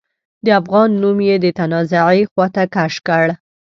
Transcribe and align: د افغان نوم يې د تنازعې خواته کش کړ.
د 0.45 0.47
افغان 0.59 0.89
نوم 1.01 1.19
يې 1.27 1.35
د 1.43 1.47
تنازعې 1.59 2.23
خواته 2.31 2.63
کش 2.75 2.93
کړ. 3.07 3.25